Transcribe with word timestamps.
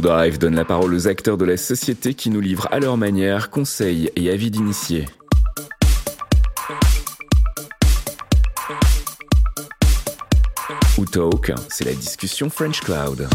Drive 0.00 0.38
donne 0.38 0.54
la 0.54 0.64
parole 0.64 0.94
aux 0.94 1.08
acteurs 1.08 1.36
de 1.36 1.44
la 1.44 1.56
société 1.56 2.14
qui 2.14 2.30
nous 2.30 2.40
livrent 2.40 2.68
à 2.70 2.80
leur 2.80 2.96
manière 2.96 3.50
conseils 3.50 4.10
et 4.16 4.30
avis 4.30 4.50
d'initiés. 4.50 5.06
Ou 10.98 11.04
Talk, 11.04 11.52
c'est 11.68 11.84
la 11.84 11.92
discussion 11.92 12.50
French 12.50 12.80
Cloud. 12.80 13.28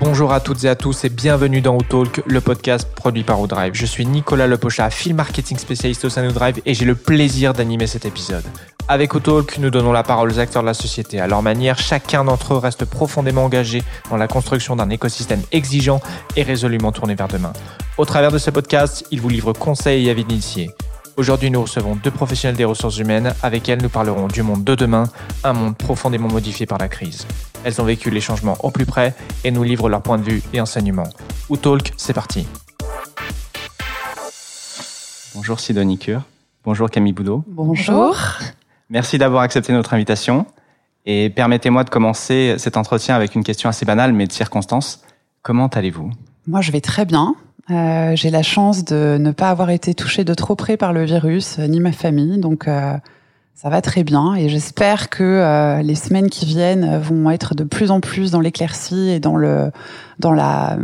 Bonjour 0.00 0.32
à 0.32 0.40
toutes 0.40 0.64
et 0.64 0.68
à 0.68 0.76
tous 0.76 1.04
et 1.04 1.08
bienvenue 1.08 1.60
dans 1.60 1.76
Outalk, 1.76 2.22
le 2.26 2.40
podcast 2.40 2.88
produit 2.94 3.24
par 3.24 3.44
Drive. 3.48 3.74
Je 3.74 3.86
suis 3.86 4.06
Nicolas 4.06 4.46
Lepocha, 4.46 4.90
film 4.90 5.16
marketing 5.16 5.58
spécialiste 5.58 6.04
au 6.04 6.10
sein 6.10 6.26
de 6.26 6.32
Drive 6.32 6.60
et 6.64 6.74
j'ai 6.74 6.84
le 6.84 6.94
plaisir 6.94 7.54
d'animer 7.54 7.86
cet 7.86 8.04
épisode. 8.04 8.44
Avec 8.90 9.12
Outalk, 9.12 9.58
nous 9.58 9.68
donnons 9.68 9.92
la 9.92 10.02
parole 10.02 10.32
aux 10.32 10.38
acteurs 10.38 10.62
de 10.62 10.66
la 10.66 10.72
société. 10.72 11.20
À 11.20 11.26
leur 11.26 11.42
manière, 11.42 11.78
chacun 11.78 12.24
d'entre 12.24 12.54
eux 12.54 12.56
reste 12.56 12.86
profondément 12.86 13.44
engagé 13.44 13.82
dans 14.08 14.16
la 14.16 14.28
construction 14.28 14.76
d'un 14.76 14.88
écosystème 14.88 15.42
exigeant 15.52 16.00
et 16.36 16.42
résolument 16.42 16.90
tourné 16.90 17.14
vers 17.14 17.28
demain. 17.28 17.52
Au 17.98 18.06
travers 18.06 18.32
de 18.32 18.38
ce 18.38 18.50
podcast, 18.50 19.04
ils 19.10 19.20
vous 19.20 19.28
livrent 19.28 19.52
conseils 19.52 20.06
et 20.06 20.10
avis 20.10 20.24
d'initiés. 20.24 20.70
Aujourd'hui, 21.18 21.50
nous 21.50 21.60
recevons 21.60 21.96
deux 21.96 22.10
professionnels 22.10 22.56
des 22.56 22.64
ressources 22.64 22.96
humaines 22.96 23.34
avec 23.42 23.68
elles 23.68 23.82
nous 23.82 23.90
parlerons 23.90 24.26
du 24.26 24.42
monde 24.42 24.64
de 24.64 24.74
demain, 24.74 25.04
un 25.44 25.52
monde 25.52 25.76
profondément 25.76 26.28
modifié 26.28 26.64
par 26.64 26.78
la 26.78 26.88
crise. 26.88 27.26
Elles 27.64 27.82
ont 27.82 27.84
vécu 27.84 28.08
les 28.08 28.22
changements 28.22 28.56
au 28.60 28.70
plus 28.70 28.86
près 28.86 29.14
et 29.44 29.50
nous 29.50 29.64
livrent 29.64 29.90
leur 29.90 30.00
point 30.00 30.16
de 30.16 30.22
vue 30.22 30.42
et 30.54 30.62
enseignements. 30.62 31.10
Ou 31.50 31.58
Talk, 31.58 31.92
c'est 31.98 32.14
parti. 32.14 32.46
Bonjour 35.34 35.60
Sidonie 35.60 35.98
Cure. 35.98 36.22
Bonjour 36.64 36.88
Camille 36.88 37.12
Boudot. 37.12 37.44
Bonjour. 37.46 38.16
Merci 38.90 39.18
d'avoir 39.18 39.42
accepté 39.42 39.72
notre 39.72 39.94
invitation. 39.94 40.46
Et 41.06 41.30
permettez-moi 41.30 41.84
de 41.84 41.90
commencer 41.90 42.56
cet 42.58 42.76
entretien 42.76 43.14
avec 43.14 43.34
une 43.34 43.42
question 43.42 43.68
assez 43.68 43.86
banale 43.86 44.12
mais 44.12 44.26
de 44.26 44.32
circonstance. 44.32 45.02
Comment 45.42 45.68
allez-vous? 45.68 46.10
Moi, 46.46 46.60
je 46.60 46.72
vais 46.72 46.80
très 46.80 47.04
bien. 47.04 47.34
Euh, 47.70 48.16
j'ai 48.16 48.30
la 48.30 48.42
chance 48.42 48.84
de 48.84 49.18
ne 49.20 49.30
pas 49.30 49.50
avoir 49.50 49.70
été 49.70 49.94
touchée 49.94 50.24
de 50.24 50.32
trop 50.34 50.54
près 50.54 50.76
par 50.76 50.92
le 50.92 51.04
virus, 51.04 51.58
euh, 51.58 51.66
ni 51.66 51.80
ma 51.80 51.92
famille, 51.92 52.38
donc 52.38 52.66
euh, 52.66 52.96
ça 53.54 53.68
va 53.68 53.82
très 53.82 54.04
bien. 54.04 54.34
Et 54.34 54.48
j'espère 54.48 55.10
que 55.10 55.80
les 55.82 55.94
semaines 55.94 56.30
qui 56.30 56.46
viennent 56.46 56.98
vont 56.98 57.30
être 57.30 57.54
de 57.54 57.64
plus 57.64 57.90
en 57.90 58.00
plus 58.00 58.30
dans 58.30 58.40
l'éclaircie 58.40 59.10
et 59.10 59.20
dans 59.20 59.36
le 59.36 59.70
dans 60.18 60.32
la, 60.32 60.78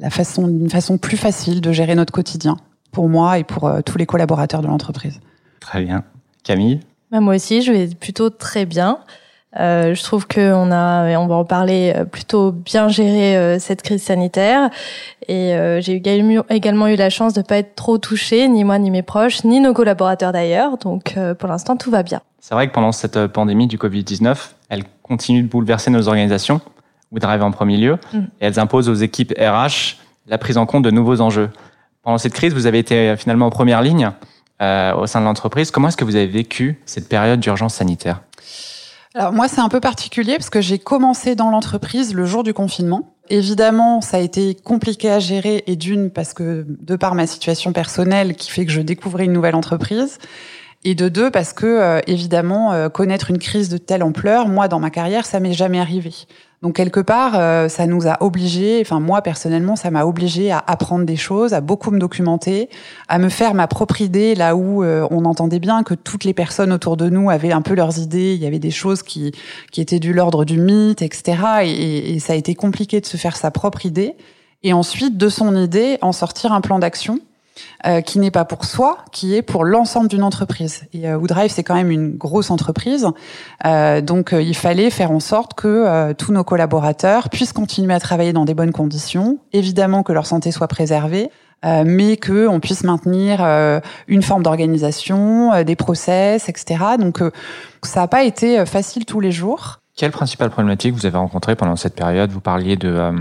la 0.00 0.10
façon 0.10 0.48
une 0.48 0.70
façon 0.70 0.96
plus 0.96 1.16
facile 1.16 1.60
de 1.60 1.72
gérer 1.72 1.94
notre 1.94 2.12
quotidien 2.12 2.56
pour 2.92 3.08
moi 3.08 3.38
et 3.38 3.44
pour 3.44 3.70
tous 3.84 3.98
les 3.98 4.06
collaborateurs 4.06 4.62
de 4.62 4.68
l'entreprise. 4.68 5.20
Très 5.60 5.82
bien, 5.82 6.04
Camille? 6.44 6.80
Bah, 7.14 7.20
moi 7.20 7.36
aussi, 7.36 7.62
je 7.62 7.70
vais 7.70 7.86
plutôt 7.94 8.28
très 8.28 8.66
bien. 8.66 8.98
Euh, 9.60 9.94
je 9.94 10.02
trouve 10.02 10.26
qu'on 10.26 10.72
a, 10.72 11.10
et 11.10 11.16
on 11.16 11.28
va 11.28 11.36
en 11.36 11.44
parler, 11.44 11.92
euh, 11.94 12.04
plutôt 12.04 12.50
bien 12.50 12.88
géré 12.88 13.36
euh, 13.36 13.60
cette 13.60 13.82
crise 13.82 14.02
sanitaire. 14.02 14.68
Et 15.28 15.54
euh, 15.54 15.80
j'ai 15.80 15.94
également 15.94 16.88
eu 16.88 16.96
la 16.96 17.10
chance 17.10 17.32
de 17.32 17.42
pas 17.42 17.58
être 17.58 17.76
trop 17.76 17.98
touchée, 17.98 18.48
ni 18.48 18.64
moi, 18.64 18.80
ni 18.80 18.90
mes 18.90 19.02
proches, 19.02 19.44
ni 19.44 19.60
nos 19.60 19.72
collaborateurs 19.72 20.32
d'ailleurs. 20.32 20.76
Donc 20.78 21.14
pour 21.38 21.48
l'instant, 21.48 21.76
tout 21.76 21.92
va 21.92 22.02
bien. 22.02 22.20
C'est 22.40 22.56
vrai 22.56 22.66
que 22.66 22.72
pendant 22.72 22.90
cette 22.90 23.28
pandémie 23.28 23.68
du 23.68 23.78
Covid-19, 23.78 24.36
elle 24.68 24.82
continue 25.04 25.44
de 25.44 25.48
bouleverser 25.48 25.92
nos 25.92 26.08
organisations, 26.08 26.60
ou 27.12 27.20
Drive 27.20 27.44
en 27.44 27.52
premier 27.52 27.76
lieu, 27.76 27.96
mm. 28.12 28.18
et 28.18 28.46
elles 28.46 28.58
imposent 28.58 28.88
aux 28.88 28.94
équipes 28.94 29.32
RH 29.38 29.98
la 30.26 30.38
prise 30.38 30.58
en 30.58 30.66
compte 30.66 30.82
de 30.82 30.90
nouveaux 30.90 31.20
enjeux. 31.20 31.50
Pendant 32.02 32.18
cette 32.18 32.34
crise, 32.34 32.54
vous 32.54 32.66
avez 32.66 32.80
été 32.80 33.16
finalement 33.16 33.46
en 33.46 33.50
première 33.50 33.82
ligne 33.82 34.10
au 34.60 35.06
sein 35.06 35.20
de 35.20 35.24
l'entreprise. 35.24 35.70
Comment 35.70 35.88
est-ce 35.88 35.96
que 35.96 36.04
vous 36.04 36.16
avez 36.16 36.26
vécu 36.26 36.80
cette 36.86 37.08
période 37.08 37.40
d'urgence 37.40 37.74
sanitaire? 37.74 38.22
Alors 39.14 39.32
moi, 39.32 39.46
c'est 39.46 39.60
un 39.60 39.68
peu 39.68 39.80
particulier 39.80 40.36
parce 40.36 40.50
que 40.50 40.60
j'ai 40.60 40.78
commencé 40.78 41.36
dans 41.36 41.50
l'entreprise 41.50 42.14
le 42.14 42.26
jour 42.26 42.42
du 42.42 42.52
confinement. 42.52 43.14
Évidemment, 43.30 44.00
ça 44.00 44.16
a 44.16 44.20
été 44.20 44.54
compliqué 44.54 45.10
à 45.10 45.18
gérer 45.18 45.62
et 45.66 45.76
d'une 45.76 46.10
parce 46.10 46.34
que 46.34 46.66
de 46.68 46.96
par 46.96 47.14
ma 47.14 47.26
situation 47.26 47.72
personnelle 47.72 48.34
qui 48.34 48.50
fait 48.50 48.66
que 48.66 48.72
je 48.72 48.80
découvrais 48.80 49.24
une 49.24 49.32
nouvelle 49.32 49.54
entreprise 49.54 50.18
et 50.84 50.94
de 50.94 51.08
deux 51.08 51.30
parce 51.30 51.52
que 51.52 51.66
euh, 51.66 52.00
évidemment 52.06 52.72
euh, 52.72 52.88
connaître 52.88 53.30
une 53.30 53.38
crise 53.38 53.68
de 53.68 53.78
telle 53.78 54.02
ampleur, 54.02 54.48
moi 54.48 54.68
dans 54.68 54.80
ma 54.80 54.90
carrière, 54.90 55.26
ça 55.26 55.40
m'est 55.40 55.52
jamais 55.52 55.80
arrivé. 55.80 56.12
Donc 56.64 56.76
quelque 56.76 57.00
part, 57.00 57.34
euh, 57.34 57.68
ça 57.68 57.86
nous 57.86 58.06
a 58.06 58.22
obligés, 58.22 58.80
enfin 58.80 58.98
moi 58.98 59.20
personnellement, 59.20 59.76
ça 59.76 59.90
m'a 59.90 60.06
obligé 60.06 60.50
à 60.50 60.64
apprendre 60.66 61.04
des 61.04 61.16
choses, 61.16 61.52
à 61.52 61.60
beaucoup 61.60 61.90
me 61.90 61.98
documenter, 61.98 62.70
à 63.06 63.18
me 63.18 63.28
faire 63.28 63.52
ma 63.52 63.66
propre 63.66 64.00
idée 64.00 64.34
là 64.34 64.56
où 64.56 64.82
euh, 64.82 65.06
on 65.10 65.26
entendait 65.26 65.58
bien 65.58 65.82
que 65.82 65.92
toutes 65.92 66.24
les 66.24 66.32
personnes 66.32 66.72
autour 66.72 66.96
de 66.96 67.10
nous 67.10 67.28
avaient 67.28 67.52
un 67.52 67.60
peu 67.60 67.74
leurs 67.74 67.98
idées, 67.98 68.32
il 68.32 68.40
y 68.40 68.46
avait 68.46 68.58
des 68.58 68.70
choses 68.70 69.02
qui 69.02 69.32
qui 69.72 69.82
étaient 69.82 69.98
du 69.98 70.14
l'ordre 70.14 70.46
du 70.46 70.58
mythe, 70.58 71.02
etc. 71.02 71.36
Et, 71.64 72.14
et 72.14 72.18
ça 72.18 72.32
a 72.32 72.36
été 72.36 72.54
compliqué 72.54 72.98
de 73.02 73.06
se 73.06 73.18
faire 73.18 73.36
sa 73.36 73.50
propre 73.50 73.84
idée. 73.84 74.14
Et 74.62 74.72
ensuite, 74.72 75.18
de 75.18 75.28
son 75.28 75.54
idée, 75.56 75.98
en 76.00 76.12
sortir 76.12 76.54
un 76.54 76.62
plan 76.62 76.78
d'action 76.78 77.20
euh, 77.86 78.00
qui 78.00 78.18
n'est 78.18 78.30
pas 78.30 78.44
pour 78.44 78.64
soi, 78.64 78.98
qui 79.12 79.34
est 79.34 79.42
pour 79.42 79.64
l'ensemble 79.64 80.08
d'une 80.08 80.22
entreprise. 80.22 80.84
Et 80.92 81.08
euh, 81.08 81.16
Woodrive, 81.16 81.50
c'est 81.50 81.62
quand 81.62 81.74
même 81.74 81.90
une 81.90 82.16
grosse 82.16 82.50
entreprise, 82.50 83.06
euh, 83.64 84.00
donc 84.00 84.32
euh, 84.32 84.42
il 84.42 84.56
fallait 84.56 84.90
faire 84.90 85.10
en 85.10 85.20
sorte 85.20 85.54
que 85.54 86.12
tous 86.14 86.32
nos 86.32 86.44
collaborateurs 86.44 87.28
puissent 87.28 87.52
continuer 87.52 87.94
à 87.94 88.00
travailler 88.00 88.32
dans 88.32 88.44
des 88.44 88.54
bonnes 88.54 88.72
conditions, 88.72 89.38
évidemment 89.52 90.02
que 90.02 90.12
leur 90.12 90.26
santé 90.26 90.50
soit 90.50 90.68
préservée, 90.68 91.30
mais 91.62 92.16
que 92.16 92.46
on 92.46 92.60
puisse 92.60 92.84
maintenir 92.84 93.40
une 94.06 94.22
forme 94.22 94.42
d'organisation, 94.42 95.62
des 95.64 95.76
process, 95.76 96.48
etc. 96.48 96.84
Donc 96.98 97.22
ça 97.82 98.00
n'a 98.00 98.08
pas 98.08 98.24
été 98.24 98.66
facile 98.66 99.04
tous 99.04 99.20
les 99.20 99.32
jours. 99.32 99.80
Quelle 99.96 100.10
principale 100.10 100.50
problématique 100.50 100.94
vous 100.94 101.06
avez 101.06 101.16
rencontrée 101.16 101.56
pendant 101.56 101.76
cette 101.76 101.94
période? 101.94 102.30
Vous 102.30 102.40
parliez 102.40 102.76
de, 102.76 103.12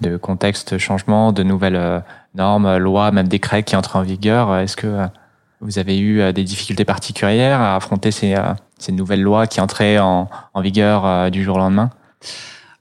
de 0.00 0.16
contexte 0.16 0.78
changement, 0.78 1.32
de 1.32 1.42
nouvelles 1.42 2.02
normes, 2.34 2.76
lois, 2.76 3.10
même 3.12 3.28
décrets 3.28 3.62
qui 3.62 3.76
entrent 3.76 3.96
en 3.96 4.02
vigueur. 4.02 4.56
Est-ce 4.56 4.76
que 4.76 4.86
euh, 4.86 5.06
vous 5.60 5.78
avez 5.78 5.98
eu 5.98 6.20
euh, 6.20 6.32
des 6.32 6.44
difficultés 6.44 6.84
particulières 6.84 7.60
à 7.60 7.76
affronter 7.76 8.10
ces, 8.10 8.34
euh, 8.34 8.52
ces 8.78 8.92
nouvelles 8.92 9.22
lois 9.22 9.46
qui 9.46 9.60
entraient 9.60 9.98
en, 9.98 10.28
vigueur 10.56 11.30
du 11.30 11.42
jour 11.42 11.56
au 11.56 11.58
lendemain? 11.58 11.90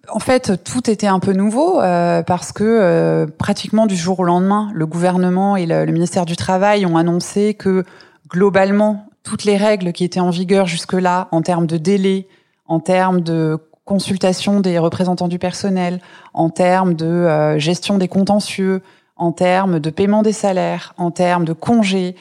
En 0.10 0.20
fait, 0.20 0.64
tout 0.64 0.90
était 0.90 1.08
un 1.08 1.20
peu 1.20 1.34
nouveau 1.34 1.80
parce 1.80 2.52
que 2.52 3.26
pratiquement 3.38 3.88
du 3.88 3.96
jour 3.96 4.20
au 4.20 4.24
lendemain, 4.24 4.70
le 4.74 4.86
gouvernement 4.86 5.56
et 5.56 5.66
le, 5.66 5.86
ministère 5.86 6.26
du 6.26 6.36
Travail 6.36 6.86
ont 6.86 6.98
annoncé 6.98 7.54
que 7.54 7.84
globalement, 8.30 9.08
toutes 9.24 9.44
les 9.44 9.58
règles 9.58 9.92
qui 9.92 10.04
étaient 10.04 10.20
en 10.20 10.30
vigueur 10.30 10.66
jusque-là, 10.68 11.30
en 11.32 11.42
termes 11.42 11.68
de 11.68 11.78
délai, 11.78 12.28
en 12.68 12.80
termes 12.80 13.22
de 13.22 13.60
consultation 13.86 14.60
des 14.60 14.80
représentants 14.80 15.28
du 15.28 15.40
personnel, 15.40 16.00
en 16.34 16.50
termes 16.50 16.94
de 16.94 17.58
gestion 17.58 17.98
des 17.98 18.08
contentieux, 18.08 18.82
en 19.16 19.32
termes 19.32 19.80
de 19.80 19.90
paiement 19.90 20.22
des 20.22 20.34
salaires, 20.34 20.94
en 20.98 21.12
termes 21.12 21.46
de 21.46 21.54
congés, 21.54 22.16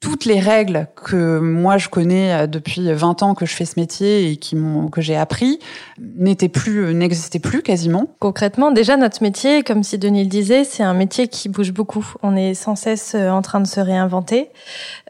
toutes 0.00 0.26
les 0.26 0.38
règles 0.38 0.86
que 0.94 1.38
moi 1.40 1.76
je 1.76 1.88
connais 1.88 2.32
euh, 2.32 2.46
depuis 2.46 2.92
20 2.92 3.22
ans 3.22 3.34
que 3.34 3.46
je 3.46 3.54
fais 3.54 3.64
ce 3.64 3.80
métier 3.80 4.30
et 4.30 4.36
qui 4.36 4.56
que 4.92 5.00
j'ai 5.00 5.16
appris 5.16 5.58
n'étaient 5.98 6.48
plus 6.48 6.84
euh, 6.84 6.92
n'existaient 6.92 7.38
plus 7.38 7.62
quasiment. 7.62 8.06
Concrètement, 8.20 8.70
déjà 8.70 8.96
notre 8.96 9.22
métier, 9.22 9.62
comme 9.62 9.82
si 9.82 9.98
Denis 9.98 10.24
le 10.24 10.28
disait, 10.28 10.64
c'est 10.64 10.82
un 10.82 10.94
métier 10.94 11.28
qui 11.28 11.48
bouge 11.48 11.72
beaucoup. 11.72 12.06
On 12.22 12.36
est 12.36 12.54
sans 12.54 12.76
cesse 12.76 13.14
euh, 13.14 13.30
en 13.30 13.42
train 13.42 13.60
de 13.60 13.66
se 13.66 13.80
réinventer 13.80 14.50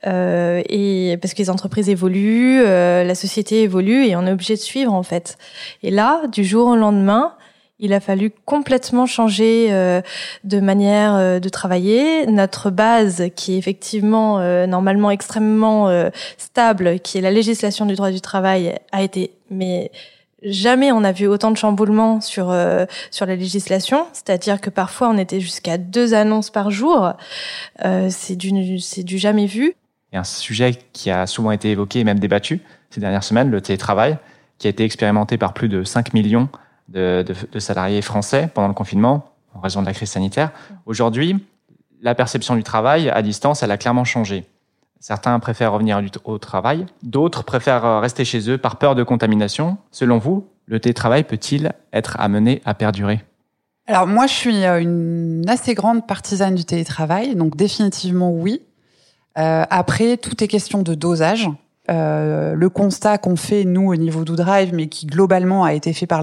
euh, 0.06 0.62
et 0.68 1.18
parce 1.20 1.34
que 1.34 1.38
les 1.38 1.50
entreprises 1.50 1.88
évoluent, 1.88 2.62
la 2.64 3.14
société 3.14 3.62
évolue 3.62 4.06
et 4.06 4.16
on 4.16 4.26
est 4.26 4.32
obligé 4.32 4.54
de 4.54 4.60
suivre 4.60 4.92
en 4.92 5.02
fait. 5.02 5.36
Et 5.82 5.90
là, 5.90 6.22
du 6.28 6.44
jour 6.44 6.68
au 6.68 6.76
lendemain, 6.76 7.34
il 7.80 7.92
a 7.92 8.00
fallu 8.00 8.32
complètement 8.44 9.06
changer 9.06 9.68
euh, 9.70 10.02
de 10.44 10.60
manière 10.60 11.14
euh, 11.14 11.38
de 11.38 11.48
travailler. 11.48 12.26
Notre 12.26 12.70
base, 12.70 13.24
qui 13.36 13.54
est 13.54 13.58
effectivement 13.58 14.40
euh, 14.40 14.66
normalement 14.66 15.10
extrêmement 15.10 15.88
stable, 16.36 16.98
qui 17.00 17.18
est 17.18 17.20
la 17.20 17.30
législation 17.30 17.86
du 17.86 17.94
droit 17.94 18.10
du 18.10 18.20
travail, 18.20 18.78
a 18.92 19.02
été 19.02 19.32
mais 19.50 19.90
jamais 20.42 20.92
on 20.92 21.04
a 21.04 21.12
vu 21.12 21.26
autant 21.26 21.50
de 21.50 21.56
chamboulements 21.56 22.20
sur 22.20 22.54
sur 23.10 23.26
la 23.26 23.36
législation. 23.36 24.06
C'est-à-dire 24.12 24.60
que 24.60 24.70
parfois 24.70 25.08
on 25.08 25.18
était 25.18 25.40
jusqu'à 25.40 25.78
deux 25.78 26.14
annonces 26.14 26.50
par 26.50 26.70
jour. 26.70 27.12
c'est 28.08 28.36
du 28.36 28.78
c'est 28.80 29.02
du 29.02 29.18
jamais 29.18 29.46
vu. 29.46 29.74
A 30.12 30.20
un 30.20 30.24
sujet 30.24 30.74
qui 30.92 31.10
a 31.10 31.26
souvent 31.26 31.50
été 31.50 31.70
évoqué 31.70 32.00
et 32.00 32.04
même 32.04 32.18
débattu 32.18 32.60
ces 32.90 33.00
dernières 33.00 33.24
semaines, 33.24 33.50
le 33.50 33.60
télétravail, 33.60 34.16
qui 34.58 34.66
a 34.66 34.70
été 34.70 34.84
expérimenté 34.84 35.36
par 35.36 35.52
plus 35.52 35.68
de 35.68 35.84
5 35.84 36.14
millions 36.14 36.48
de, 36.88 37.24
salariés 37.58 38.02
français 38.02 38.50
pendant 38.52 38.68
le 38.68 38.74
confinement 38.74 39.32
en 39.54 39.60
raison 39.60 39.80
de 39.80 39.86
la 39.86 39.92
crise 39.92 40.10
sanitaire. 40.10 40.50
Aujourd'hui, 40.86 41.44
la 42.00 42.14
perception 42.14 42.56
du 42.56 42.62
travail 42.62 43.10
à 43.10 43.22
distance, 43.22 43.62
elle 43.62 43.70
a 43.70 43.76
clairement 43.76 44.04
changé. 44.04 44.46
Certains 45.00 45.38
préfèrent 45.38 45.72
revenir 45.72 46.02
au 46.24 46.38
travail, 46.38 46.86
d'autres 47.02 47.44
préfèrent 47.44 48.00
rester 48.00 48.24
chez 48.24 48.50
eux 48.50 48.58
par 48.58 48.76
peur 48.76 48.94
de 48.94 49.04
contamination. 49.04 49.78
Selon 49.90 50.18
vous, 50.18 50.48
le 50.66 50.80
télétravail 50.80 51.24
peut-il 51.24 51.72
être 51.92 52.18
amené 52.18 52.62
à 52.64 52.74
perdurer? 52.74 53.24
Alors 53.86 54.06
moi, 54.06 54.26
je 54.26 54.34
suis 54.34 54.64
euh, 54.64 54.80
une 54.80 55.44
assez 55.48 55.72
grande 55.72 56.06
partisane 56.06 56.54
du 56.54 56.64
télétravail, 56.64 57.34
donc 57.34 57.56
définitivement 57.56 58.30
oui. 58.30 58.60
Euh, 59.38 59.64
après, 59.70 60.18
tout 60.18 60.44
est 60.44 60.48
question 60.48 60.82
de 60.82 60.94
dosage. 60.94 61.48
Euh, 61.90 62.54
le 62.54 62.68
constat 62.68 63.18
qu'on 63.18 63.36
fait 63.36 63.64
nous 63.64 63.90
au 63.90 63.96
niveau 63.96 64.24
d'Oudrive, 64.24 64.74
mais 64.74 64.88
qui 64.88 65.06
globalement 65.06 65.64
a 65.64 65.72
été 65.72 65.92
fait 65.92 66.06
par 66.06 66.22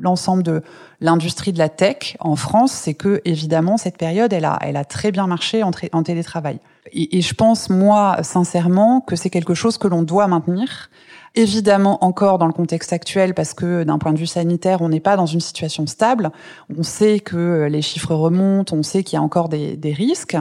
l'ensemble 0.00 0.42
de 0.42 0.62
l'industrie 1.00 1.52
de 1.52 1.58
la 1.58 1.68
tech 1.68 2.16
en 2.20 2.36
France, 2.36 2.72
c'est 2.72 2.94
que 2.94 3.20
évidemment 3.24 3.76
cette 3.76 3.96
période, 3.96 4.32
elle 4.32 4.44
a, 4.44 4.84
très 4.84 5.12
bien 5.12 5.26
marché 5.26 5.62
en 5.62 6.02
télétravail. 6.02 6.58
Et, 6.92 7.18
et, 7.18 7.20
je 7.20 7.34
pense 7.34 7.70
moi 7.70 8.18
sincèrement 8.22 9.00
que 9.00 9.16
c'est 9.16 9.30
quelque 9.30 9.54
chose 9.54 9.78
que 9.78 9.88
l'on 9.88 10.02
doit 10.02 10.26
maintenir 10.26 10.90
évidemment 11.34 12.04
encore 12.04 12.38
dans 12.38 12.46
le 12.46 12.52
contexte 12.52 12.92
actuel 12.92 13.32
parce 13.32 13.54
que 13.54 13.84
d'un 13.84 13.98
point 13.98 14.12
de 14.12 14.18
vue 14.18 14.26
sanitaire, 14.26 14.82
on 14.82 14.88
n'est 14.88 15.00
pas 15.00 15.16
dans 15.16 15.26
une 15.26 15.40
situation 15.40 15.86
stable. 15.86 16.30
On 16.76 16.82
sait 16.82 17.20
que 17.20 17.68
les 17.70 17.82
chiffres 17.82 18.14
remontent, 18.14 18.74
on 18.76 18.82
sait 18.82 19.02
qu'il 19.04 19.16
y 19.16 19.20
a 19.20 19.22
encore 19.22 19.48
des, 19.48 19.76
des 19.76 19.92
risques. 19.92 20.36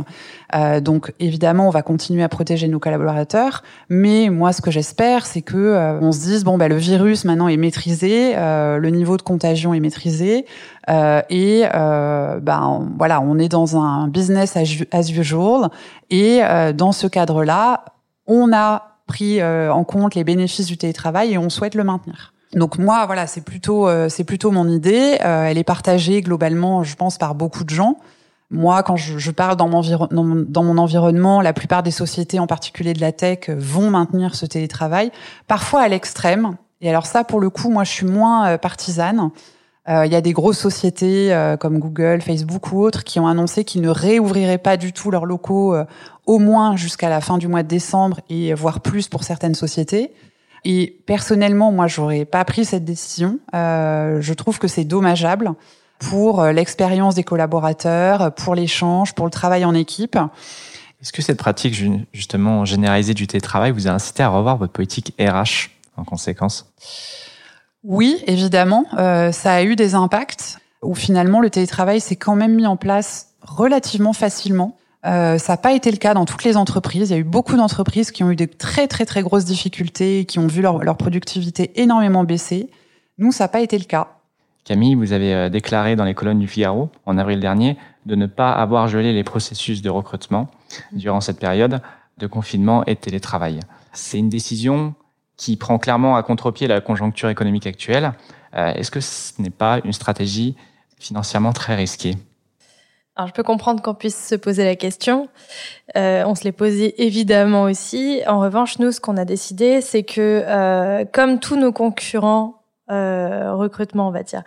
Euh, 0.56 0.80
donc 0.80 1.14
évidemment, 1.20 1.68
on 1.68 1.72
va 1.72 1.82
continuer 1.82 2.24
à 2.24 2.30
protéger 2.30 2.68
nos 2.68 2.80
collaborateurs. 2.80 3.64
Mais 3.90 4.30
moi, 4.30 4.54
ce 4.54 4.62
que 4.62 4.72
j'espère, 4.72 5.26
c'est 5.26 5.42
que 5.42 5.58
euh, 5.58 6.00
on 6.02 6.12
se 6.12 6.22
dise 6.22 6.44
bon, 6.44 6.58
bah, 6.58 6.68
le 6.68 6.78
virus 6.78 7.26
maintenant 7.26 7.48
est 7.48 7.58
maîtrisé, 7.58 8.34
euh, 8.36 8.78
le 8.78 8.90
niveau 8.90 9.18
de 9.18 9.22
contagion 9.22 9.74
est 9.74 9.80
maîtrisé. 9.80 10.46
Euh, 10.89 11.22
et 11.30 11.66
euh, 11.74 12.39
ben 12.39 12.89
voilà, 12.98 13.22
on 13.22 13.38
est 13.39 13.50
dans 13.50 13.78
un 13.78 14.07
business 14.07 14.56
as 14.57 15.10
usual. 15.10 15.69
Et 16.10 16.42
dans 16.75 16.92
ce 16.92 17.07
cadre-là, 17.07 17.84
on 18.28 18.54
a 18.54 18.98
pris 19.07 19.42
euh, 19.42 19.74
en 19.74 19.84
compte 19.84 20.13
les 20.13 20.24
bénéfices 20.24 20.68
du 20.68 20.78
télétravail 20.78 21.34
et 21.34 21.38
on 21.38 21.50
souhaite 21.50 21.74
le 21.74 21.84
maintenir. 21.84 22.34
Donc 22.54 22.78
moi, 22.78 23.06
voilà, 23.06 23.25
c'est 23.25 23.42
plutôt 23.42 23.88
euh, 23.88 24.10
c'est 24.10 24.24
plutôt 24.24 24.51
mon 24.51 24.68
idée. 24.68 25.18
Euh, 25.24 25.45
elle 25.45 25.57
est 25.57 25.63
partagée 25.63 26.22
globalement, 26.22 26.84
je 26.84 26.95
pense, 26.95 27.18
par 27.18 27.33
beaucoup 27.33 27.63
de 27.63 27.69
gens. 27.69 27.98
Moi, 28.50 28.83
quand 28.83 28.95
je, 28.95 29.18
je 29.18 29.31
parle 29.31 29.57
dans 29.57 29.68
mon, 29.68 29.81
dans 30.48 30.63
mon 30.63 30.78
environnement, 30.78 31.42
la 31.42 31.51
plupart 31.51 31.83
des 31.83 31.92
sociétés, 31.92 32.40
en 32.40 32.48
particulier 32.48 32.94
de 32.94 33.01
la 33.01 33.12
tech, 33.12 33.50
vont 33.50 33.90
maintenir 33.90 34.36
ce 34.36 34.45
télétravail, 34.45 35.12
parfois 35.48 35.81
à 35.81 35.88
l'extrême. 35.90 36.56
Et 36.80 36.90
alors 36.90 37.06
ça, 37.07 37.25
pour 37.25 37.42
le 37.42 37.50
coup, 37.50 37.69
moi, 37.69 37.83
je 37.83 37.92
suis 37.92 38.06
moins 38.06 38.57
partisane. 38.57 39.31
Il 39.88 40.12
y 40.12 40.16
a 40.16 40.22
des 40.22 40.34
grosses 40.34 40.60
sociétés 40.60 41.34
comme 41.62 41.80
Google, 41.80 42.22
Facebook 42.22 42.74
ou 42.74 42.84
autres 42.84 43.06
qui 43.06 43.22
ont 43.22 43.28
annoncé 43.28 43.63
qu'ils 43.63 43.81
ne 43.81 43.89
réouvriraient 43.89 44.57
pas 44.57 44.75
du 44.75 44.92
tout 44.92 45.12
leurs 45.12 45.25
locaux 45.25 45.78
au 46.25 46.39
moins 46.39 46.75
jusqu'à 46.75 47.07
la 47.07 47.22
fin 47.22 47.38
du 47.38 47.48
mois 47.48 47.63
de 47.63 47.69
décembre 47.69 48.19
et 48.30 48.54
voire 48.54 48.81
plus 48.81 49.07
pour 49.07 49.24
certaines 49.24 49.56
sociétés. 49.56 50.12
Et 50.66 51.00
personnellement, 51.06 51.72
moi, 51.72 51.88
j'aurais 51.88 52.25
pas 52.25 52.44
pris 52.44 52.66
cette 52.66 52.84
décision. 52.84 53.39
Euh, 53.54 54.19
je 54.22 54.34
trouve 54.34 54.60
que 54.60 54.68
c'est 54.68 54.84
dommageable 54.84 55.54
pour 55.98 56.42
euh, 56.42 56.51
l'expérience 56.51 57.16
des 57.16 57.24
collaborateurs, 57.24 58.33
pour 58.33 58.54
l'échange, 58.54 59.13
pour 59.13 59.25
le 59.25 59.31
travail 59.31 59.63
en 59.63 59.74
équipe. 59.74 60.18
Est-ce 61.01 61.13
que 61.13 61.22
cette 61.22 61.38
pratique 61.38 61.74
justement 62.12 62.66
généralisée 62.66 63.13
du 63.13 63.28
télétravail 63.28 63.72
vous 63.72 63.88
a 63.88 63.92
incité 63.92 64.24
à 64.24 64.30
revoir 64.30 64.57
votre 64.57 64.74
politique 64.74 65.13
RH 65.19 65.69
en 65.95 66.04
conséquence? 66.04 66.69
Oui, 67.84 68.24
évidemment. 68.28 68.86
Euh, 68.98 69.32
ça 69.32 69.54
a 69.54 69.64
eu 69.64 69.76
des 69.76 69.96
impacts 69.96 70.60
où 70.82 70.96
finalement 70.96 71.40
le 71.40 71.50
télétravail 71.50 72.00
s'est 72.00 72.16
quand 72.16 72.36
même 72.36 72.56
mis 72.56 72.68
en 72.68 72.78
place 72.78 73.34
relativement 73.42 74.14
facilement. 74.14 74.78
Euh, 75.06 75.38
ça 75.38 75.54
n'a 75.54 75.58
pas 75.58 75.74
été 75.74 75.92
le 75.92 75.98
cas 75.98 76.14
dans 76.14 76.26
toutes 76.26 76.44
les 76.44 76.58
entreprises. 76.58 77.10
Il 77.10 77.14
y 77.14 77.16
a 77.16 77.20
eu 77.20 77.24
beaucoup 77.24 77.56
d'entreprises 77.56 78.12
qui 78.12 78.24
ont 78.24 78.32
eu 78.32 78.36
de 78.36 78.46
très 78.46 78.88
très 78.88 79.06
très 79.06 79.22
grosses 79.22 79.46
difficultés, 79.46 80.26
qui 80.26 80.40
ont 80.40 80.48
vu 80.48 80.62
leur, 80.62 80.84
leur 80.84 80.98
productivité 80.98 81.80
énormément 81.82 82.24
baisser. 82.24 82.70
Nous, 83.18 83.32
ça 83.32 83.46
n'a 83.46 83.48
pas 83.50 83.62
été 83.62 83.78
le 83.78 83.86
cas. 83.86 84.10
Camille, 84.66 84.96
vous 84.96 85.14
avez 85.14 85.34
euh, 85.34 85.50
déclaré 85.50 85.96
dans 85.96 86.04
les 86.04 86.14
colonnes 86.14 86.40
du 86.40 86.48
Figaro 86.48 86.90
en 87.06 87.18
avril 87.18 87.40
dernier 87.40 87.78
de 88.06 88.16
ne 88.16 88.26
pas 88.26 88.52
avoir 88.52 88.88
gelé 88.90 89.14
les 89.14 89.24
processus 89.24 89.82
de 89.82 89.90
recrutement 89.90 90.50
durant 90.92 91.22
cette 91.22 91.40
période 91.40 91.80
de 92.18 92.28
confinement 92.28 92.84
et 92.86 92.96
de 92.96 93.00
télétravail. 93.00 93.60
C'est 93.94 94.18
une 94.20 94.30
décision 94.30 94.94
qui 95.38 95.56
prend 95.56 95.78
clairement 95.78 96.16
à 96.16 96.24
contre-pied 96.24 96.68
la 96.68 96.81
conjoncture 96.81 97.30
économique 97.30 97.68
actuelle. 97.68 98.13
Euh, 98.56 98.74
est-ce 98.74 98.92
que 98.92 99.00
ce 99.00 99.39
n'est 99.39 99.51
pas 99.51 99.80
une 99.84 99.94
stratégie 99.94 100.56
financièrement 101.00 101.54
très 101.54 101.75
risquée? 101.75 102.16
Alors, 103.16 103.30
je 103.30 103.34
peux 103.34 103.44
comprendre 103.44 103.81
qu'on 103.81 103.95
puisse 103.95 104.28
se 104.28 104.36
poser 104.36 104.63
la 104.63 104.75
question. 104.75 105.28
Euh, 105.95 106.24
on 106.25 106.36
se 106.36 106.44
l'est 106.44 106.51
posé 106.51 107.04
évidemment 107.04 107.63
aussi. 107.63 108.22
En 108.28 108.39
revanche, 108.39 108.78
nous, 108.80 108.92
ce 108.92 109.00
qu'on 109.00 109.18
a 109.18 109.25
décidé, 109.25 109.81
c'est 109.81 110.04
que 110.04 110.44
euh, 110.45 111.06
comme 111.12 111.40
tous 111.40 111.56
nos 111.56 111.72
concurrents 111.72 112.54
recrutement, 112.90 114.07
on 114.07 114.12
va 114.12 114.24
dire, 114.24 114.44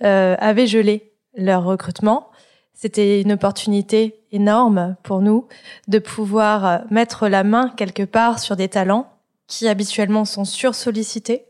avaient 0.00 0.66
gelé 0.66 1.12
leur 1.36 1.62
recrutement, 1.62 2.30
c'était 2.72 3.20
une 3.20 3.32
opportunité 3.32 4.22
énorme 4.32 4.96
pour 5.02 5.20
nous 5.20 5.46
de 5.88 5.98
pouvoir 5.98 6.84
mettre 6.90 7.28
la 7.28 7.44
main 7.44 7.68
quelque 7.76 8.04
part 8.04 8.38
sur 8.38 8.56
des 8.56 8.68
talents 8.68 9.12
qui 9.46 9.68
habituellement 9.68 10.24
sont 10.24 10.44
sursollicités 10.44 11.44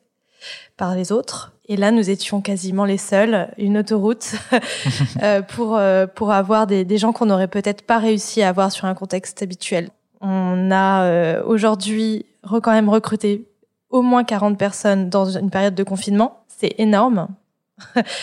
par 0.76 0.94
les 0.94 1.12
autres 1.12 1.52
et 1.68 1.76
là, 1.76 1.90
nous 1.90 2.10
étions 2.10 2.40
quasiment 2.40 2.84
les 2.84 2.98
seuls, 2.98 3.48
une 3.56 3.78
autoroute 3.78 4.34
euh, 5.22 5.42
pour 5.42 5.76
euh, 5.76 6.06
pour 6.06 6.32
avoir 6.32 6.66
des, 6.66 6.84
des 6.84 6.98
gens 6.98 7.12
qu'on 7.12 7.26
n'aurait 7.26 7.48
peut-être 7.48 7.82
pas 7.82 7.98
réussi 7.98 8.42
à 8.42 8.48
avoir 8.48 8.72
sur 8.72 8.86
un 8.86 8.94
contexte 8.94 9.42
habituel. 9.42 9.90
On 10.20 10.70
a 10.70 11.04
euh, 11.04 11.42
aujourd'hui 11.46 12.26
quand 12.44 12.72
même 12.72 12.88
recruté 12.88 13.48
au 13.90 14.02
moins 14.02 14.24
40 14.24 14.58
personnes 14.58 15.08
dans 15.08 15.30
une 15.30 15.50
période 15.50 15.74
de 15.74 15.84
confinement. 15.84 16.44
C'est 16.48 16.74
énorme. 16.78 17.28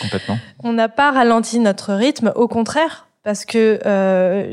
Complètement. 0.02 0.38
On 0.62 0.72
n'a 0.72 0.88
pas 0.88 1.10
ralenti 1.10 1.58
notre 1.58 1.94
rythme, 1.94 2.32
au 2.36 2.46
contraire, 2.46 3.08
parce 3.22 3.44
que 3.44 3.80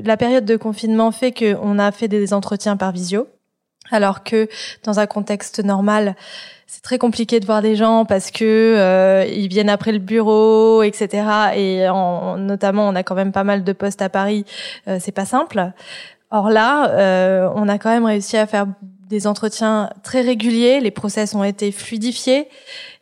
la 0.03 0.17
période 0.17 0.45
de 0.45 0.57
confinement 0.57 1.11
fait 1.11 1.31
qu'on 1.31 1.79
a 1.79 1.91
fait 1.91 2.07
des 2.07 2.33
entretiens 2.33 2.77
par 2.77 2.91
visio, 2.91 3.27
alors 3.91 4.23
que 4.23 4.47
dans 4.83 4.99
un 4.99 5.07
contexte 5.07 5.63
normal, 5.63 6.15
c'est 6.67 6.81
très 6.83 6.97
compliqué 6.97 7.39
de 7.39 7.45
voir 7.45 7.61
des 7.61 7.77
gens 7.77 8.03
parce 8.03 8.29
que 8.29 8.43
euh, 8.43 9.25
ils 9.25 9.47
viennent 9.47 9.69
après 9.69 9.93
le 9.93 9.99
bureau, 9.99 10.83
etc. 10.83 11.23
Et 11.55 11.87
en, 11.87 12.37
notamment, 12.37 12.87
on 12.87 12.95
a 12.95 13.03
quand 13.03 13.15
même 13.15 13.31
pas 13.31 13.45
mal 13.45 13.63
de 13.63 13.73
postes 13.73 14.01
à 14.01 14.09
Paris. 14.09 14.45
Euh, 14.87 14.97
c'est 14.99 15.13
pas 15.13 15.25
simple. 15.25 15.71
Or 16.29 16.49
là, 16.49 16.91
euh, 16.91 17.49
on 17.55 17.69
a 17.69 17.77
quand 17.77 17.89
même 17.89 18.05
réussi 18.05 18.35
à 18.35 18.45
faire 18.45 18.67
des 19.09 19.27
entretiens 19.27 19.89
très 20.03 20.21
réguliers. 20.21 20.81
Les 20.81 20.91
process 20.91 21.33
ont 21.35 21.43
été 21.43 21.71
fluidifiés 21.71 22.49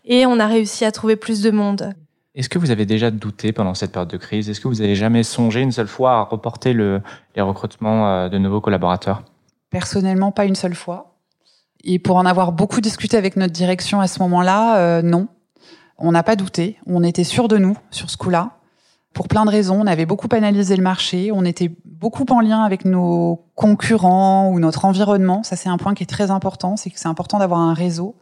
et 0.05 0.27
on 0.27 0.39
a 0.39 0.45
réussi 0.45 0.85
à 0.85 0.91
trouver 0.91 1.15
plus 1.15 1.41
de 1.41 1.49
monde. 1.49 1.93
Est-ce 2.35 2.49
que 2.49 2.59
vous 2.59 2.69
avez 2.69 2.85
déjà 2.85 3.09
douté 3.09 3.51
pendant 3.51 3.73
cette 3.73 3.93
période 3.93 4.11
de 4.11 4.17
crise? 4.17 4.47
Est-ce 4.47 4.61
que 4.61 4.67
vous 4.67 4.81
avez 4.81 4.93
jamais 4.93 5.23
songé 5.23 5.61
une 5.61 5.71
seule 5.71 5.87
fois 5.87 6.19
à 6.19 6.21
reporter 6.21 6.73
le, 6.73 7.01
les 7.35 7.41
recrutements 7.41 8.29
de 8.29 8.37
nouveaux 8.37 8.61
collaborateurs? 8.61 9.23
Personnellement, 9.69 10.31
pas 10.31 10.45
une 10.45 10.55
seule 10.55 10.75
fois. 10.75 11.15
Et 11.83 11.99
pour 11.99 12.15
en 12.17 12.25
avoir 12.25 12.51
beaucoup 12.51 12.81
discuté 12.81 13.15
avec 13.17 13.35
notre 13.35 13.53
direction 13.53 13.99
à 13.99 14.07
ce 14.07 14.19
moment-là, 14.19 14.77
euh, 14.77 15.01
non. 15.01 15.27
On 15.97 16.11
n'a 16.11 16.23
pas 16.23 16.35
douté. 16.35 16.77
On 16.87 17.03
était 17.03 17.23
sûr 17.23 17.47
de 17.47 17.57
nous 17.57 17.77
sur 17.91 18.09
ce 18.09 18.17
coup-là. 18.17 18.51
Pour 19.13 19.27
plein 19.27 19.45
de 19.45 19.51
raisons. 19.51 19.81
On 19.81 19.87
avait 19.87 20.05
beaucoup 20.05 20.27
analysé 20.31 20.75
le 20.75 20.83
marché. 20.83 21.31
On 21.31 21.45
était 21.45 21.71
beaucoup 21.85 22.25
en 22.31 22.41
lien 22.41 22.63
avec 22.63 22.83
nos 22.85 23.45
concurrents 23.55 24.49
ou 24.49 24.59
notre 24.59 24.85
environnement. 24.85 25.43
Ça, 25.43 25.55
c'est 25.55 25.69
un 25.69 25.77
point 25.77 25.93
qui 25.93 26.03
est 26.03 26.07
très 26.07 26.31
important. 26.31 26.75
C'est 26.75 26.89
que 26.89 26.99
c'est 26.99 27.07
important 27.07 27.39
d'avoir 27.39 27.59
un 27.59 27.73
réseau. 27.73 28.15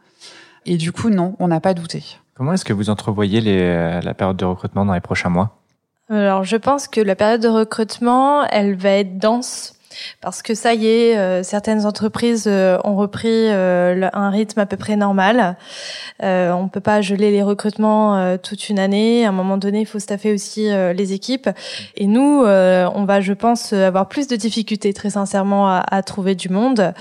Et 0.66 0.76
du 0.76 0.92
coup, 0.92 1.10
non, 1.10 1.34
on 1.40 1.48
n'a 1.48 1.60
pas 1.60 1.74
douté. 1.74 2.04
Comment 2.34 2.52
est-ce 2.52 2.64
que 2.64 2.72
vous 2.72 2.90
entrevoyez 2.90 3.40
les, 3.40 4.00
la 4.00 4.14
période 4.14 4.36
de 4.36 4.44
recrutement 4.44 4.84
dans 4.84 4.94
les 4.94 5.00
prochains 5.00 5.30
mois? 5.30 5.60
Alors, 6.10 6.44
je 6.44 6.56
pense 6.56 6.86
que 6.86 7.00
la 7.00 7.16
période 7.16 7.40
de 7.40 7.48
recrutement, 7.48 8.44
elle 8.44 8.76
va 8.76 8.90
être 8.90 9.18
dense 9.18 9.73
parce 10.20 10.42
que 10.42 10.54
ça 10.54 10.74
y 10.74 10.86
est, 10.86 11.16
euh, 11.16 11.42
certaines 11.42 11.86
entreprises 11.86 12.46
euh, 12.46 12.78
ont 12.84 12.96
repris 12.96 13.28
euh, 13.28 14.08
un 14.12 14.30
rythme 14.30 14.60
à 14.60 14.66
peu 14.66 14.76
près 14.76 14.96
normal. 14.96 15.56
on 16.20 16.68
peut 16.68 16.80
pas 16.80 17.00
geler 17.00 17.30
les 17.30 17.42
recrutements 17.42 18.38
toute 18.38 18.68
une 18.68 18.78
année. 18.78 19.26
À 19.26 19.28
un 19.28 19.32
moment 19.32 19.56
donné, 19.56 19.80
il 19.80 19.86
faut 19.86 19.98
staffer 19.98 20.32
aussi 20.32 20.68
les 20.68 21.12
équipes. 21.12 21.48
Et 21.96 22.06
nous, 22.06 22.44
on 22.44 23.04
va, 23.04 23.20
je 23.20 23.32
pense, 23.32 23.72
avoir 23.72 24.08
plus 24.08 24.26
de 24.26 24.36
difficultés, 24.36 24.92
très 24.92 25.10
sincèrement, 25.10 25.68
à, 25.68 25.84
à, 25.90 26.02
trouver 26.02 26.34
du 26.34 26.48
monde. 26.48 26.94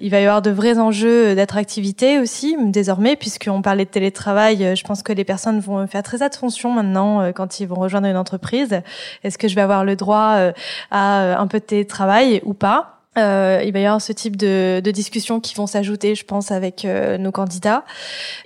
Il 0.00 0.10
va 0.10 0.20
y 0.20 0.24
avoir 0.24 0.42
de 0.42 0.50
vrais 0.50 0.78
enjeux 0.78 1.34
d'attractivité 1.34 2.18
aussi, 2.18 2.56
désormais, 2.64 3.16
puisqu'on 3.16 3.62
parlait 3.62 3.84
de 3.84 3.90
télétravail. 3.90 4.76
Je 4.76 4.84
pense 4.84 5.02
que 5.02 5.12
les 5.12 5.24
personnes 5.24 5.60
vont 5.60 5.86
faire 5.86 6.02
très 6.02 6.22
attention 6.22 6.72
maintenant 6.72 7.32
quand 7.32 7.60
ils 7.60 7.66
vont 7.66 7.80
rejoindre 7.80 8.08
une 8.08 8.16
entreprise. 8.16 8.80
Est-ce 9.24 9.38
que 9.38 9.48
je 9.48 9.54
vais 9.54 9.62
avoir 9.62 9.84
le 9.84 9.96
droit 9.96 10.52
à 10.90 11.40
un 11.40 11.46
peu 11.46 11.58
de 11.58 11.64
télétravail? 11.64 12.35
Ou 12.44 12.54
pas. 12.54 12.96
Euh, 13.18 13.62
il 13.64 13.72
va 13.72 13.78
y 13.78 13.86
avoir 13.86 14.00
ce 14.00 14.12
type 14.12 14.36
de, 14.36 14.80
de 14.80 14.90
discussions 14.90 15.40
qui 15.40 15.54
vont 15.54 15.66
s'ajouter, 15.66 16.14
je 16.14 16.24
pense, 16.24 16.50
avec 16.50 16.84
euh, 16.84 17.18
nos 17.18 17.32
candidats. 17.32 17.84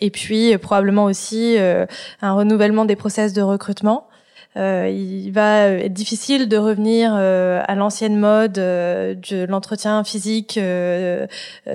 Et 0.00 0.10
puis, 0.10 0.54
euh, 0.54 0.58
probablement 0.58 1.04
aussi 1.04 1.56
un 1.58 2.32
renouvellement 2.32 2.84
des 2.84 2.96
process 2.96 3.32
de 3.32 3.42
recrutement. 3.42 4.06
Euh, 4.56 4.88
il 4.92 5.30
va 5.30 5.68
être 5.68 5.92
difficile 5.92 6.48
de 6.48 6.56
revenir 6.56 7.12
euh, 7.14 7.62
à 7.68 7.76
l'ancienne 7.76 8.18
mode 8.18 8.58
euh, 8.58 9.14
de 9.14 9.44
l'entretien 9.44 10.02
physique 10.02 10.58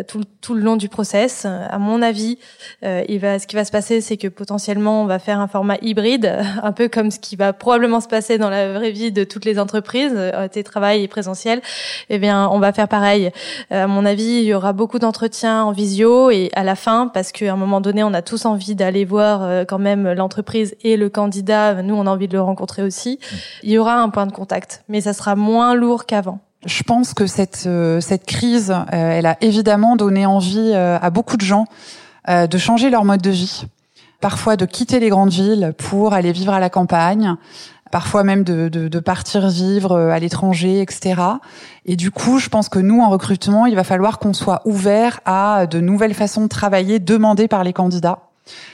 tout, 0.07 0.23
tout, 0.41 0.53
le 0.53 0.61
long 0.61 0.75
du 0.75 0.89
process. 0.89 1.45
À 1.45 1.77
mon 1.79 2.01
avis, 2.01 2.37
il 2.83 3.19
va, 3.19 3.39
ce 3.39 3.47
qui 3.47 3.55
va 3.55 3.63
se 3.63 3.71
passer, 3.71 4.01
c'est 4.01 4.17
que 4.17 4.27
potentiellement, 4.27 5.03
on 5.03 5.05
va 5.05 5.19
faire 5.19 5.39
un 5.39 5.47
format 5.47 5.77
hybride, 5.81 6.37
un 6.63 6.71
peu 6.71 6.87
comme 6.89 7.11
ce 7.11 7.19
qui 7.19 7.35
va 7.35 7.53
probablement 7.53 8.01
se 8.01 8.07
passer 8.07 8.37
dans 8.37 8.49
la 8.49 8.73
vraie 8.73 8.91
vie 8.91 9.11
de 9.11 9.23
toutes 9.23 9.45
les 9.45 9.59
entreprises, 9.59 10.15
télétravail 10.51 11.03
et 11.03 11.07
présentiel. 11.07 11.61
Eh 12.09 12.19
bien, 12.19 12.49
on 12.49 12.59
va 12.59 12.73
faire 12.73 12.87
pareil. 12.87 13.31
à 13.69 13.87
mon 13.87 14.05
avis, 14.05 14.23
il 14.23 14.43
y 14.43 14.53
aura 14.53 14.73
beaucoup 14.73 14.99
d'entretiens 14.99 15.63
en 15.63 15.71
visio 15.71 16.29
et 16.29 16.49
à 16.53 16.63
la 16.63 16.75
fin, 16.75 17.07
parce 17.07 17.31
qu'à 17.31 17.53
un 17.53 17.57
moment 17.57 17.81
donné, 17.81 18.03
on 18.03 18.13
a 18.13 18.21
tous 18.21 18.45
envie 18.45 18.75
d'aller 18.75 19.05
voir 19.05 19.65
quand 19.67 19.79
même 19.79 20.13
l'entreprise 20.13 20.75
et 20.83 20.97
le 20.97 21.09
candidat. 21.09 21.81
Nous, 21.81 21.95
on 21.95 22.05
a 22.07 22.09
envie 22.09 22.27
de 22.27 22.33
le 22.33 22.41
rencontrer 22.41 22.64
aussi, 22.83 23.19
il 23.63 23.71
y 23.71 23.77
aura 23.77 23.95
un 23.95 24.09
point 24.09 24.25
de 24.25 24.31
contact, 24.31 24.83
mais 24.89 25.01
ça 25.01 25.13
sera 25.13 25.35
moins 25.35 25.75
lourd 25.75 26.05
qu'avant. 26.05 26.39
Je 26.65 26.81
pense 26.81 27.13
que 27.13 27.27
cette 27.27 27.65
euh, 27.67 28.01
cette 28.01 28.25
crise, 28.25 28.71
euh, 28.71 28.85
elle 28.91 29.27
a 29.27 29.37
évidemment 29.41 29.95
donné 29.95 30.25
envie 30.25 30.71
euh, 30.73 30.97
à 30.99 31.09
beaucoup 31.09 31.37
de 31.37 31.45
gens 31.45 31.65
de 32.27 32.57
changer 32.57 32.89
leur 32.89 33.05
mode 33.05 33.21
de 33.21 33.29
vie, 33.29 33.67
parfois 34.19 34.55
de 34.55 34.65
quitter 34.65 34.99
les 34.99 35.09
grandes 35.09 35.29
villes 35.29 35.75
pour 35.77 36.15
aller 36.15 36.31
vivre 36.31 36.53
à 36.53 36.59
la 36.59 36.71
campagne, 36.71 37.35
parfois 37.91 38.23
même 38.23 38.43
de, 38.43 38.67
de, 38.67 38.87
de 38.87 38.99
partir 38.99 39.47
vivre 39.47 39.95
à 39.95 40.17
l'étranger, 40.17 40.81
etc. 40.81 41.21
Et 41.85 41.95
du 41.95 42.09
coup, 42.09 42.39
je 42.39 42.49
pense 42.49 42.67
que 42.67 42.79
nous, 42.79 42.99
en 42.99 43.11
recrutement, 43.11 43.67
il 43.67 43.75
va 43.75 43.83
falloir 43.83 44.17
qu'on 44.17 44.33
soit 44.33 44.63
ouvert 44.65 45.19
à 45.25 45.67
de 45.67 45.79
nouvelles 45.79 46.15
façons 46.15 46.41
de 46.41 46.47
travailler 46.47 46.97
demandées 46.97 47.47
par 47.47 47.63
les 47.63 47.73
candidats. 47.73 48.21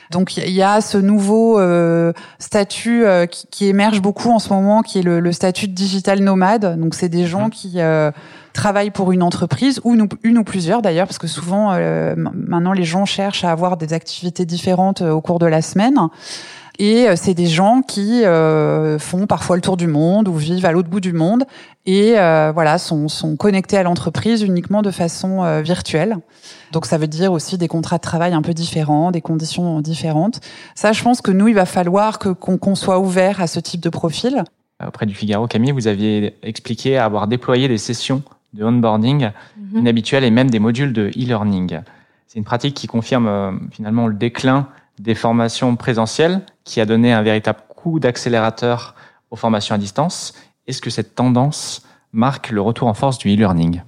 Donc 0.09 0.37
il 0.37 0.51
y 0.51 0.61
a 0.61 0.81
ce 0.81 0.97
nouveau 0.97 1.59
euh, 1.59 2.11
statut 2.39 3.05
euh, 3.05 3.25
qui, 3.25 3.47
qui, 3.47 3.67
émerge 3.67 4.01
beaucoup 4.01 4.29
en 4.29 4.39
ce 4.39 4.49
moment, 4.49 4.81
qui 4.81 4.99
est 4.99 5.03
le, 5.03 5.19
le 5.19 5.31
statut 5.31 5.67
de 5.67 5.73
digital 5.73 6.19
nomade. 6.19 6.79
Donc 6.79 6.95
c'est 6.95 7.09
des 7.09 7.25
gens 7.25 7.47
mmh. 7.47 7.51
qui 7.51 7.73
euh, 7.77 8.11
travaillent 8.53 8.91
pour 8.91 9.11
une 9.11 9.23
entreprise 9.23 9.79
ou 9.83 9.93
une, 10.23 10.37
ou 10.37 10.43
plusieurs 10.43 10.81
d'ailleurs, 10.81 11.07
parce 11.07 11.19
que 11.19 11.27
souvent 11.27 11.73
maintenant 12.15 12.73
les 12.73 12.83
gens 12.83 13.05
cherchent 13.05 13.45
à 13.45 13.51
avoir 13.51 13.77
des 13.77 13.93
activités 13.93 14.45
différentes 14.45 15.01
au 15.01 15.21
cours 15.21 15.39
de 15.39 15.45
la 15.45 15.61
semaine. 15.61 15.97
Et 16.79 17.07
c'est 17.15 17.33
des 17.33 17.47
gens 17.47 17.81
qui 17.81 18.23
font 18.99 19.27
parfois 19.27 19.55
le 19.55 19.61
tour 19.61 19.77
du 19.77 19.87
monde 19.87 20.27
ou 20.27 20.33
vivent 20.33 20.65
à 20.65 20.71
l'autre 20.71 20.89
bout 20.89 20.99
du 20.99 21.13
monde 21.13 21.43
et 21.85 22.13
voilà 22.13 22.77
sont, 22.77 23.07
sont 23.07 23.35
connectés 23.35 23.77
à 23.77 23.83
l'entreprise 23.83 24.41
uniquement 24.41 24.81
de 24.81 24.91
façon 24.91 25.61
virtuelle. 25.61 26.17
Donc 26.71 26.85
ça 26.85 26.97
veut 26.97 27.07
dire 27.07 27.31
aussi 27.33 27.57
des 27.57 27.67
contrats 27.67 27.97
de 27.97 28.01
travail 28.01 28.33
un 28.33 28.41
peu 28.41 28.53
différents, 28.53 29.11
des 29.11 29.21
conditions 29.21 29.81
différentes. 29.81 30.39
Ça, 30.75 30.91
je 30.93 31.03
pense 31.03 31.21
que 31.21 31.31
nous, 31.31 31.49
il 31.49 31.55
va 31.55 31.65
falloir 31.65 32.19
que 32.19 32.29
qu'on 32.29 32.75
soit 32.75 32.99
ouvert 32.99 33.41
à 33.41 33.47
ce 33.47 33.59
type 33.59 33.81
de 33.81 33.89
profil. 33.89 34.43
Auprès 34.85 35.05
du 35.05 35.13
Figaro, 35.13 35.47
Camille, 35.47 35.71
vous 35.71 35.87
aviez 35.87 36.35
expliqué 36.41 36.97
avoir 36.97 37.27
déployé 37.27 37.67
des 37.67 37.77
sessions 37.77 38.23
de 38.53 38.63
onboarding 38.63 39.29
mhm. 39.57 39.79
inhabituelles 39.79 40.23
et 40.23 40.31
même 40.31 40.49
des 40.49 40.59
modules 40.59 40.93
de 40.93 41.09
e-learning. 41.09 41.79
C'est 42.27 42.39
une 42.39 42.45
pratique 42.45 42.75
qui 42.75 42.87
confirme 42.87 43.27
euh, 43.27 43.51
finalement 43.71 44.07
le 44.07 44.13
déclin 44.13 44.67
des 45.01 45.15
formations 45.15 45.75
présentielles, 45.75 46.41
qui 46.63 46.79
a 46.79 46.86
donné 46.86 47.12
un 47.12 47.24
véritable 47.24 47.60
coup 47.75 48.00
d'accélérateur 48.00 48.96
aux 49.31 49.36
formations 49.36 49.74
à 49.74 49.77
distance. 49.77 50.34
Est-ce 50.67 50.81
que 50.81 50.91
cette 50.91 51.15
tendance 51.15 51.81
marque 52.13 52.51
le 52.51 52.62
retour 52.62 52.88
en 52.88 52.93
force 52.93 53.17
du 53.17 53.34
e-learning? 53.34 53.81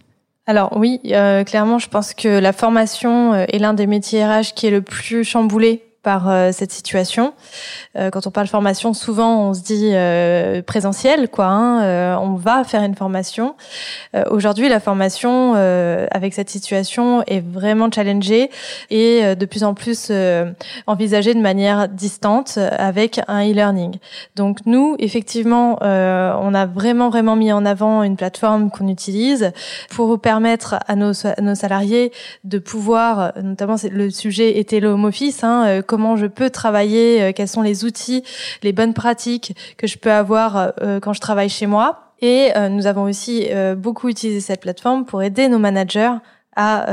Alors 0.46 0.76
oui, 0.76 1.00
euh, 1.06 1.44
clairement, 1.44 1.78
je 1.78 1.88
pense 1.88 2.14
que 2.14 2.28
la 2.28 2.52
formation 2.52 3.34
euh, 3.34 3.46
est 3.48 3.60
l'un 3.60 3.74
des 3.74 3.88
métiers 3.88 4.26
RH 4.26 4.54
qui 4.56 4.68
est 4.68 4.72
le 4.72 4.82
plus 4.82 5.24
chamboulé 5.24 5.84
par 6.04 6.30
euh, 6.30 6.52
cette 6.52 6.72
situation. 6.72 7.34
Euh, 7.98 8.10
quand 8.10 8.28
on 8.28 8.32
parle 8.32 8.48
formation, 8.48 8.94
souvent 8.94 9.50
on 9.50 9.54
se 9.54 9.62
dit 9.62 9.92
euh, 9.94 10.62
présentiel, 10.62 11.30
quoi. 11.30 11.46
Hein, 11.46 12.18
on 12.22 12.36
va 12.36 12.64
faire 12.66 12.84
une 12.84 12.96
formation. 12.96 13.56
Aujourd'hui, 14.30 14.68
la 14.68 14.80
formation 14.80 15.54
avec 15.54 16.34
cette 16.34 16.50
situation 16.50 17.24
est 17.28 17.40
vraiment 17.40 17.90
challengée 17.90 18.50
et 18.90 19.36
de 19.36 19.46
plus 19.46 19.64
en 19.64 19.74
plus 19.74 20.12
envisagée 20.88 21.34
de 21.34 21.40
manière 21.40 21.88
distante 21.88 22.58
avec 22.58 23.22
un 23.28 23.50
e-learning. 23.50 23.98
Donc 24.36 24.60
nous, 24.66 24.96
effectivement, 25.00 25.78
on 25.82 26.54
a 26.54 26.66
vraiment 26.66 27.10
vraiment 27.10 27.36
mis 27.36 27.52
en 27.52 27.66
avant 27.66 28.04
une 28.04 28.18
plateforme 28.18 28.70
qu'on 28.70 28.88
utilise 28.88 29.52
pour 29.90 30.20
permettre 30.20 30.76
à 30.88 30.96
nos, 30.96 31.14
nos 31.42 31.56
salariés 31.56 32.12
de 32.44 32.60
pouvoir, 32.60 33.32
notamment 33.42 33.76
le 33.90 34.10
sujet 34.10 34.60
était 34.60 34.80
le 34.80 34.90
home 34.90 35.06
office. 35.06 35.44
Hein, 35.44 35.82
comment 35.94 36.16
je 36.16 36.26
peux 36.26 36.50
travailler, 36.50 37.22
euh, 37.22 37.32
quels 37.36 37.48
sont 37.48 37.62
les 37.62 37.86
outils, 37.86 38.24
les 38.64 38.74
bonnes 38.74 38.96
pratiques 38.96 39.56
que 39.78 39.86
je 39.86 40.00
peux 40.00 40.12
avoir 40.12 40.72
euh, 40.82 41.00
quand 41.00 41.14
je 41.14 41.20
travaille 41.20 41.50
chez 41.50 41.68
moi. 41.68 42.16
Et 42.20 42.50
euh, 42.58 42.68
nous 42.68 42.88
avons 42.88 43.04
aussi 43.04 43.48
beaucoup 43.78 44.10
utilisé 44.10 44.40
cette 44.40 44.62
plateforme 44.62 45.06
pour 45.06 45.22
aider 45.22 45.50
nos 45.50 45.60
managers 45.60 46.14
à 46.56 46.86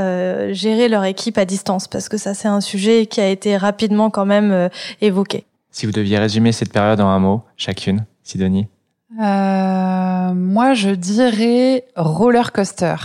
gérer 0.51 0.87
leur 0.87 1.03
équipe 1.05 1.37
à 1.37 1.45
distance, 1.45 1.87
parce 1.87 2.09
que 2.09 2.17
ça 2.17 2.33
c'est 2.33 2.47
un 2.47 2.61
sujet 2.61 3.05
qui 3.05 3.21
a 3.21 3.27
été 3.27 3.57
rapidement 3.57 4.09
quand 4.09 4.25
même 4.25 4.69
évoqué. 5.01 5.45
Si 5.71 5.85
vous 5.85 5.91
deviez 5.91 6.17
résumer 6.19 6.51
cette 6.51 6.73
période 6.73 6.99
en 6.99 7.07
un 7.07 7.19
mot, 7.19 7.43
chacune, 7.57 8.05
Sidonie 8.23 8.67
Moi, 9.17 10.73
je 10.73 10.89
dirais 10.89 11.85
roller 11.95 12.51
coaster. 12.51 12.95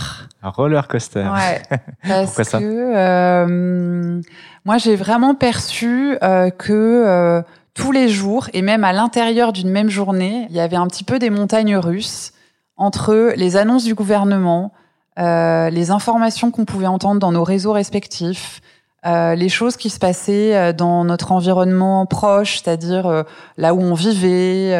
Un 0.47 0.49
roller 0.49 0.87
coaster. 0.87 1.25
Ouais. 1.27 1.61
Parce 2.07 2.25
Pourquoi 2.27 2.43
ça 2.45 2.59
que 2.59 4.21
moi, 4.67 4.77
j'ai 4.77 4.97
vraiment 4.97 5.33
perçu 5.33 6.17
euh, 6.21 6.49
que 6.49 6.73
euh, 6.73 7.41
tous 7.73 7.93
les 7.93 8.09
jours, 8.09 8.49
et 8.51 8.61
même 8.61 8.83
à 8.83 8.91
l'intérieur 8.91 9.53
d'une 9.53 9.69
même 9.69 9.89
journée, 9.89 10.45
il 10.49 10.55
y 10.57 10.59
avait 10.59 10.75
un 10.75 10.87
petit 10.87 11.05
peu 11.05 11.19
des 11.19 11.29
montagnes 11.29 11.77
russes 11.77 12.33
entre 12.75 13.31
les 13.37 13.55
annonces 13.55 13.85
du 13.85 13.95
gouvernement, 13.95 14.73
euh, 15.19 15.69
les 15.69 15.89
informations 15.89 16.51
qu'on 16.51 16.65
pouvait 16.65 16.85
entendre 16.85 17.21
dans 17.21 17.31
nos 17.31 17.45
réseaux 17.45 17.71
respectifs, 17.71 18.59
euh, 19.05 19.35
les 19.35 19.47
choses 19.47 19.77
qui 19.77 19.89
se 19.89 19.99
passaient 19.99 20.53
euh, 20.57 20.73
dans 20.73 21.05
notre 21.05 21.31
environnement 21.31 22.05
proche, 22.05 22.61
c'est-à-dire 22.61 23.23
là 23.55 23.73
où 23.73 23.79
on 23.79 23.93
vivait. 23.93 24.73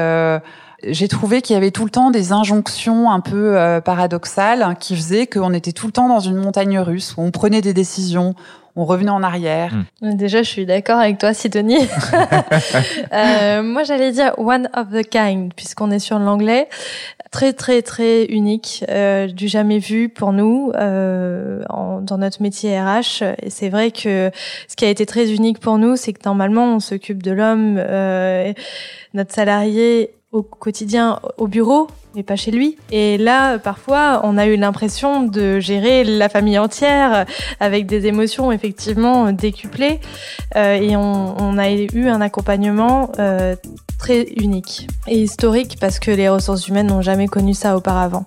J'ai 0.83 1.07
trouvé 1.07 1.41
qu'il 1.41 1.53
y 1.53 1.57
avait 1.57 1.71
tout 1.71 1.85
le 1.85 1.89
temps 1.89 2.11
des 2.11 2.31
injonctions 2.31 3.11
un 3.11 3.19
peu 3.19 3.57
paradoxales 3.83 4.75
qui 4.79 4.95
faisaient 4.95 5.27
qu'on 5.27 5.53
était 5.53 5.71
tout 5.71 5.87
le 5.87 5.91
temps 5.91 6.07
dans 6.07 6.19
une 6.19 6.35
montagne 6.35 6.79
russe 6.79 7.15
où 7.17 7.21
on 7.21 7.31
prenait 7.31 7.61
des 7.61 7.73
décisions, 7.73 8.35
on 8.77 8.85
revenait 8.85 9.11
en 9.11 9.23
arrière. 9.23 9.73
Hmm. 10.01 10.13
Déjà, 10.13 10.43
je 10.43 10.49
suis 10.49 10.65
d'accord 10.67 10.99
avec 10.99 11.17
toi, 11.17 11.33
Sidonie. 11.33 11.79
euh, 13.13 13.63
moi, 13.63 13.83
j'allais 13.83 14.11
dire 14.11 14.33
one 14.37 14.69
of 14.75 14.91
the 14.91 15.03
kind, 15.03 15.51
puisqu'on 15.55 15.89
est 15.89 15.99
sur 15.99 16.19
l'anglais. 16.19 16.69
Très, 17.31 17.53
très, 17.53 17.81
très 17.81 18.25
unique, 18.25 18.85
euh, 18.89 19.27
du 19.27 19.47
jamais 19.47 19.79
vu 19.79 20.09
pour 20.09 20.31
nous 20.31 20.71
euh, 20.75 21.63
dans 22.01 22.17
notre 22.19 22.41
métier 22.41 22.79
RH. 22.79 23.23
Et 23.41 23.49
c'est 23.49 23.69
vrai 23.69 23.89
que 23.89 24.31
ce 24.67 24.75
qui 24.75 24.85
a 24.85 24.89
été 24.89 25.07
très 25.07 25.33
unique 25.33 25.59
pour 25.59 25.79
nous, 25.79 25.95
c'est 25.95 26.13
que 26.13 26.21
normalement, 26.25 26.75
on 26.75 26.79
s'occupe 26.79 27.23
de 27.23 27.31
l'homme, 27.31 27.77
euh, 27.79 28.53
notre 29.15 29.33
salarié 29.33 30.11
au 30.31 30.43
quotidien 30.43 31.19
au 31.37 31.47
bureau, 31.47 31.87
mais 32.15 32.23
pas 32.23 32.35
chez 32.35 32.51
lui. 32.51 32.77
Et 32.91 33.17
là, 33.17 33.59
parfois, 33.59 34.21
on 34.23 34.37
a 34.37 34.45
eu 34.47 34.57
l'impression 34.57 35.23
de 35.23 35.59
gérer 35.59 36.03
la 36.03 36.29
famille 36.29 36.59
entière 36.59 37.25
avec 37.59 37.85
des 37.85 38.07
émotions 38.07 38.51
effectivement 38.51 39.31
décuplées. 39.31 39.99
Euh, 40.55 40.75
et 40.75 40.95
on, 40.97 41.41
on, 41.41 41.57
a 41.57 41.71
eu 41.71 42.07
un 42.09 42.21
accompagnement 42.21 43.11
euh, 43.19 43.55
très 43.97 44.23
unique 44.35 44.87
et 45.07 45.21
historique 45.21 45.77
parce 45.79 45.99
que 45.99 46.11
les 46.11 46.29
ressources 46.29 46.67
humaines 46.67 46.87
n'ont 46.87 47.01
jamais 47.01 47.27
connu 47.27 47.53
ça 47.53 47.77
auparavant. 47.77 48.25